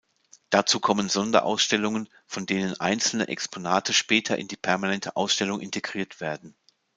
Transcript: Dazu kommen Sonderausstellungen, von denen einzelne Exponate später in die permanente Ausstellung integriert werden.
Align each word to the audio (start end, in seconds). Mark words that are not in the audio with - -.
Dazu 0.49 0.79
kommen 0.79 1.09
Sonderausstellungen, 1.09 2.09
von 2.25 2.47
denen 2.47 2.73
einzelne 2.79 3.27
Exponate 3.27 3.93
später 3.93 4.35
in 4.35 4.47
die 4.47 4.55
permanente 4.57 5.15
Ausstellung 5.15 5.59
integriert 5.59 6.19
werden. 6.19 6.55